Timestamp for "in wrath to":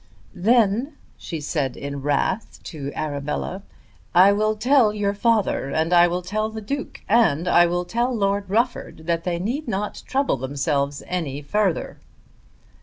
1.77-2.91